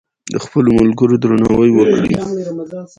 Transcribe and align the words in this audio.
د 0.31 0.33
خپلو 0.43 0.69
ملګرو 0.79 1.15
درناوی 1.23 1.69
وکړئ. 1.73 2.13